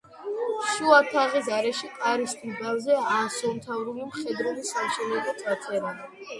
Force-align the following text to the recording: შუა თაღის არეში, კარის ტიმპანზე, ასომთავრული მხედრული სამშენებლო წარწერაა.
შუა 0.69 0.95
თაღის 1.11 1.49
არეში, 1.57 1.91
კარის 1.99 2.33
ტიმპანზე, 2.41 2.97
ასომთავრული 3.19 4.11
მხედრული 4.11 4.67
სამშენებლო 4.73 5.39
წარწერაა. 5.47 6.13